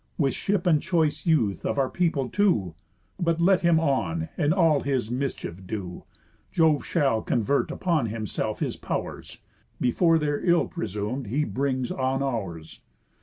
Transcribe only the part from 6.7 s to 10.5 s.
shall convert upon himself his pow'rs, Before their